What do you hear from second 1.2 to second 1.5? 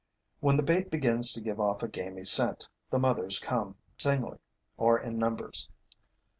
to